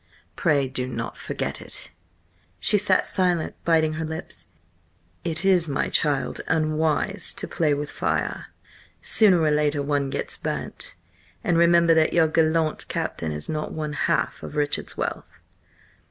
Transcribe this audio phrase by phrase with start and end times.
[0.35, 1.91] Pray do not forget it."
[2.59, 4.47] She sat silent, biting her lips.
[5.23, 8.47] "It is, my child, unwise to play with fire.
[9.03, 10.95] Sooner or later one gets burnt.
[11.43, 15.39] And remember that your gallant captain has not one half of Richard's wealth."